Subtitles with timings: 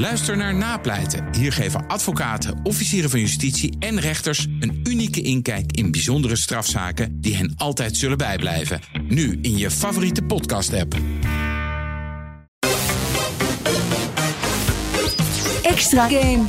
[0.00, 1.34] Luister naar Napleiten.
[1.34, 7.36] Hier geven advocaten, officieren van justitie en rechters een unieke inkijk in bijzondere strafzaken die
[7.36, 8.80] hen altijd zullen bijblijven.
[9.08, 10.94] Nu in je favoriete podcast-app.
[15.62, 16.44] Extra game.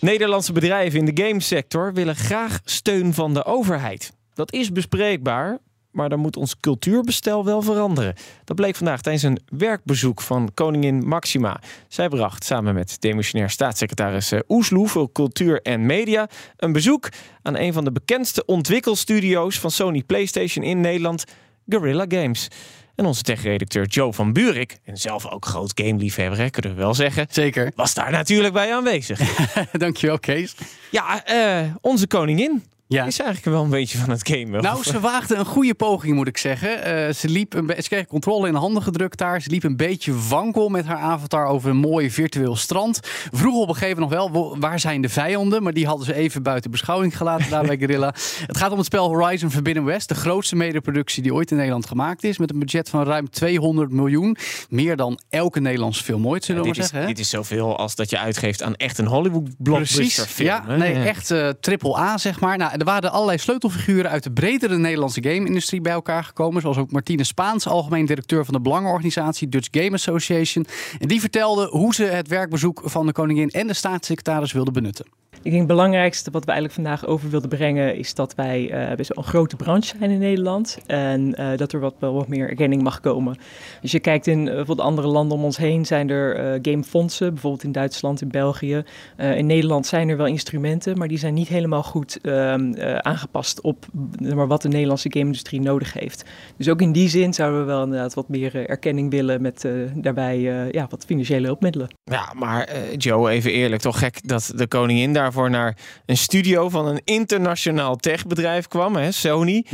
[0.00, 4.12] Nederlandse bedrijven in de gamesector willen graag steun van de overheid.
[4.34, 5.58] Dat is bespreekbaar,
[5.98, 8.14] maar dan moet ons cultuurbestel wel veranderen.
[8.44, 11.60] Dat bleek vandaag tijdens een werkbezoek van koningin Maxima.
[11.88, 17.08] Zij bracht samen met demissionair staatssecretaris eh, Oesloe voor Cultuur en Media een bezoek
[17.42, 21.24] aan een van de bekendste ontwikkelstudio's van Sony PlayStation in Nederland,
[21.68, 22.48] Guerrilla Games.
[22.94, 27.26] En onze tech-redacteur Joe van Buurik, en zelf ook groot gameliefhebber, kunnen we wel zeggen,
[27.30, 27.72] Zeker.
[27.74, 29.20] was daar natuurlijk bij aanwezig.
[29.72, 30.54] Dankjewel, Kees.
[30.90, 33.04] ja, eh, onze koningin Ja.
[33.06, 34.62] is eigenlijk wel een beetje van het gamen.
[34.62, 36.82] Nou, Of- ze waagde een goede poging, moet ik zeggen.
[36.84, 39.42] Eh, ze, liep een ze kreeg controle in de handen gedrukt daar.
[39.42, 43.00] Ze liep een beetje wankel met haar avatar over een mooi virtueel strand.
[43.32, 45.62] Vroeg op een gegeven moment nog wel, waar zijn de vijanden?
[45.62, 48.14] Maar die hadden ze even buiten beschouwing gelaten daar bij Guerrilla.
[48.46, 50.08] Het gaat om het spel Horizon Forbidden West.
[50.08, 52.38] De grootste medeproductie die ooit in Nederland gemaakt is.
[52.38, 54.36] Met een budget van ruim 200 miljoen.
[54.68, 57.00] Meer dan elke Nederlandse film ooit, zullen we is, zeggen.
[57.00, 57.06] hè?
[57.06, 60.48] dit is zoveel als dat je uitgeeft aan echt een Hollywood blockbuster Precies, film.
[60.48, 60.76] ja, hè?
[60.76, 62.56] nee, echt eh, triple A zeg maar.
[62.56, 66.60] Nou, er waren allerlei sleutelfiguren uit de bredere Nederlandse game-industrie bij elkaar gekomen.
[66.60, 70.66] Zoals ook Martine Spaans, algemeen directeur van de belangenorganisatie Dutch Game Association.
[70.98, 75.17] En die vertelde hoe ze het werkbezoek van de koningin en de staatssecretaris wilden benutten.
[75.42, 78.96] Ik denk het belangrijkste wat we eigenlijk vandaag over wilden brengen is dat wij eh,
[78.96, 82.28] best wel een grote branche zijn in Nederland en eh, dat er wat, wel wat
[82.28, 83.36] meer erkenning mag komen.
[83.82, 87.32] Als je kijkt in eh, bijvoorbeeld andere landen om ons heen zijn er eh, gamefondsen,
[87.32, 88.82] bijvoorbeeld in Duitsland, in België.
[89.16, 92.96] Eh, in Nederland zijn er wel instrumenten, maar die zijn niet helemaal goed ehm, eh,
[92.96, 93.86] aangepast op
[94.34, 96.24] maar, wat de Nederlandse game-industrie nodig heeft.
[96.56, 99.64] Dus ook in die zin zouden we wel inderdaad wat meer eh, erkenning willen met
[99.64, 101.88] eh, daarbij eh, ja, wat financiële hulpmiddelen.
[102.04, 105.76] Ja, maar eh, Joe, even eerlijk, toch gek dat de koningin daarvoor naar
[106.06, 109.64] een studio van een internationaal techbedrijf kwam, hè, Sony.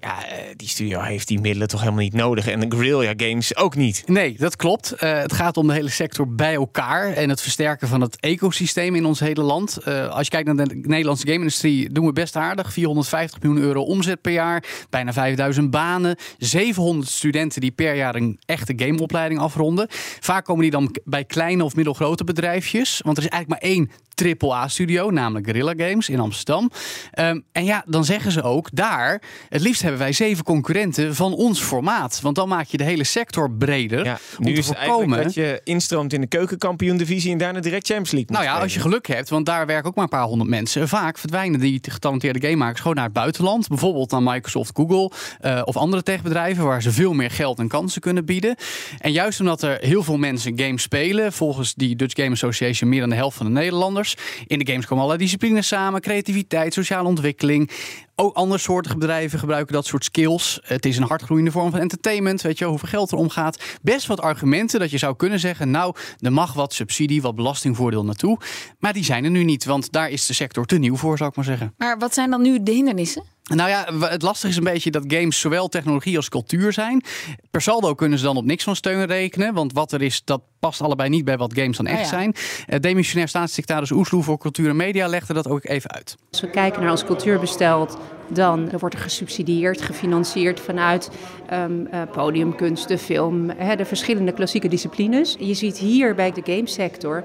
[0.00, 3.56] Ja, eh, die studio heeft die middelen toch helemaal niet nodig en de Guerrilla Games
[3.56, 4.02] ook niet.
[4.06, 4.92] Nee, dat klopt.
[4.92, 8.94] Eh, het gaat om de hele sector bij elkaar en het versterken van het ecosysteem
[8.94, 9.76] in ons hele land.
[9.76, 12.72] Eh, als je kijkt naar de Nederlandse game-industrie, doen we best aardig.
[12.72, 18.38] 450 miljoen euro omzet per jaar, bijna 5000 banen, 700 studenten die per jaar een
[18.46, 19.86] echte gameopleiding afronden.
[20.20, 23.90] Vaak komen die dan bij kleine of middelgrote bedrijfjes, want er is eigenlijk maar één
[24.24, 26.70] AAA-studio, namelijk Guerrilla Games in Amsterdam.
[27.10, 31.34] Ehm, en ja, dan zeggen ze ook daar, het liefst hebben wij zeven concurrenten van
[31.34, 32.20] ons formaat.
[32.20, 34.04] Want dan maak je de hele sector breder.
[34.04, 35.22] Ja, om nu te is het voorkomen.
[35.22, 38.80] dat je instroomt in de keukenkampioen-divisie en daarna direct Champions League Nou ja, als je
[38.80, 40.88] geluk hebt, want daar werken ook maar een paar honderd mensen.
[40.88, 43.68] Vaak verdwijnen die getalenteerde gamemakers gewoon naar het buitenland.
[43.68, 45.10] Bijvoorbeeld naar Microsoft, Google
[45.40, 48.56] eh, of andere techbedrijven waar ze veel meer geld en kansen kunnen bieden.
[48.98, 53.00] En juist omdat er heel veel mensen games spelen, volgens die Dutch Game Association meer
[53.00, 54.05] dan de helft van de Nederlanders.
[54.46, 57.70] In de games komen allerlei disciplines samen, creativiteit, sociale ontwikkeling.
[58.14, 60.60] Ook andersoortige bedrijven gebruiken dat soort skills.
[60.62, 62.42] Het is een hardgroeiende vorm van entertainment.
[62.42, 63.62] Weet je hoeveel geld er omgaat.
[63.82, 65.70] Best wat argumenten dat je zou kunnen zeggen...
[65.70, 68.38] nou, er mag wat subsidie, wat belastingvoordeel naartoe.
[68.78, 71.30] Maar die zijn er nu niet, want daar is de sector te nieuw voor, zou
[71.30, 71.74] ik maar zeggen.
[71.76, 73.35] Maar wat zijn dan nu de hindernissen?
[73.54, 77.02] Nou ja, het lastige is een beetje dat games zowel technologie als cultuur zijn.
[77.50, 79.54] Per saldo kunnen ze dan op niks van steun rekenen.
[79.54, 82.06] Want wat er is, dat past allebei niet bij wat games dan echt ja.
[82.06, 82.34] zijn.
[82.66, 86.16] Eh, demissionair staatssecretaris Oesloe voor Cultuur en Media legde dat ook even uit.
[86.30, 87.88] Als we kijken naar ons cultuurbestel,
[88.28, 91.10] dan wordt er gesubsidieerd, gefinancierd vanuit
[91.48, 95.36] ehm, eh, podium, kunst, de film, hè, de verschillende klassieke disciplines.
[95.38, 97.24] Je ziet hier bij de gamesector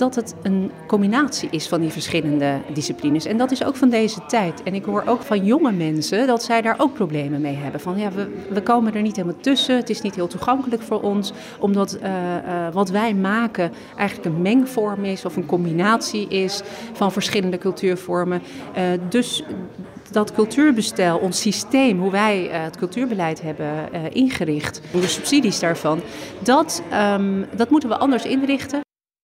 [0.00, 3.24] dat het een combinatie is van die verschillende disciplines.
[3.24, 4.62] En dat is ook van deze tijd.
[4.62, 7.80] En ik hoor ook van jonge mensen dat zij daar ook problemen mee hebben.
[7.80, 9.76] Van ja, we, we komen er niet helemaal tussen.
[9.76, 11.32] Het is niet heel toegankelijk voor ons.
[11.58, 16.62] Omdat eh, eh, wat wij maken eigenlijk een mengvorm is of een combinatie is
[16.92, 18.42] van verschillende cultuurvormen.
[18.74, 19.44] Eh, dus
[20.10, 23.68] dat cultuurbestel, ons systeem, hoe wij het cultuurbeleid hebben
[24.12, 26.00] ingericht, de subsidies daarvan,
[26.38, 28.80] dat, ehm, dat moeten we anders inrichten.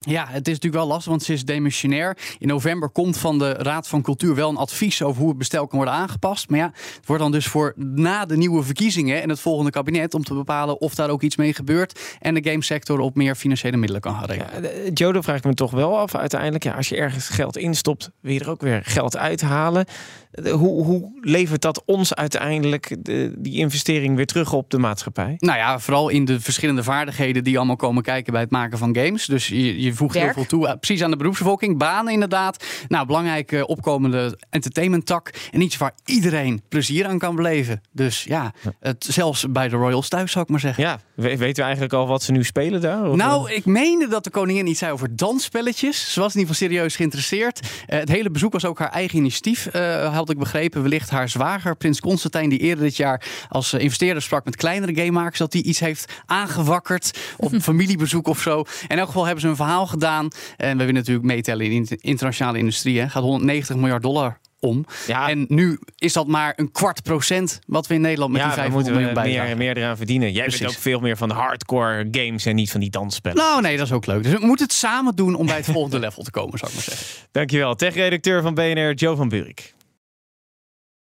[0.08, 2.16] Ja, het is natuurlijk wel lastig, want ze is demissionair.
[2.38, 5.66] In november komt van de Raad van Cultuur wel een advies over hoe het bestel
[5.66, 6.48] kan worden aangepast.
[6.48, 10.14] Maar ja, het wordt dan dus voor na de nieuwe verkiezingen en het volgende kabinet
[10.14, 12.00] om te bepalen of daar ook iets mee gebeurt.
[12.20, 14.52] En de gamesector op meer financiële middelen kan gaan rekenen.
[14.54, 16.14] Ja, de- Joe, dan vraag ik me toch wel af.
[16.14, 19.84] Uiteindelijk, ja, als je ergens geld instopt, wil je er ook weer geld uithalen.
[20.44, 25.34] Hoe, hoe levert dat ons uiteindelijk de, die investering weer terug op de maatschappij?
[25.38, 28.96] Nou ja, vooral in de verschillende vaardigheden die allemaal komen kijken bij het maken van
[28.96, 29.26] games.
[29.26, 31.78] Dus je, je voegt heel veel toe, eh, precies aan de beroepsbevolking.
[31.78, 32.64] Banen inderdaad.
[32.88, 35.30] Nou, belangrijke opkomende entertainmenttak.
[35.52, 37.80] En iets waar iedereen plezier aan kan beleven.
[37.92, 40.82] Dus ja, het, zelfs bij de Royals thuis zou ik maar zeggen.
[40.84, 43.08] Ja, we- weten we eigenlijk al wat ze nu spelen daar?
[43.10, 46.12] Of- Nou, ik meende dat de koningin iets zei over dansspelletjes.
[46.12, 47.60] Ze was in ieder geval serieus geïnteresseerd.
[47.86, 50.82] Eh, het hele bezoek was ook haar eigen initiatief, eh, had ik begrepen.
[50.82, 54.94] Wellicht haar zwager, prins Constantijn, die eerder dit jaar als eh, investeerder sprak met kleinere
[54.94, 58.64] gamemakers, dat hij iets heeft aangewakkerd op een familiebezoek of zo.
[58.88, 60.28] In elk geval hebben ze een verhaal gedaan.
[60.56, 63.00] En we willen natuurlijk meetellen in de internationale industrie.
[63.00, 63.08] Hè.
[63.08, 64.84] Gaat 190 miljard dollar om.
[65.06, 68.46] ja, En nu is dat maar een kwart procent wat we in Nederland met ja,
[68.46, 69.74] die daar 500 moeten we miljoen meer, bijdragen.
[69.74, 70.32] meer eraan verdienen.
[70.32, 70.76] Jij bent Precies.
[70.76, 73.38] ook veel meer van de hardcore games en niet van die dansspellen.
[73.38, 74.22] Nou, nee, dat is ook leuk.
[74.22, 76.76] Dus we moeten het samen doen om bij het volgende level te komen, zou ik
[76.76, 77.06] maar zeggen.
[77.32, 77.74] Dankjewel.
[77.74, 79.74] Tech-redacteur van BNR, Joe van Buurik.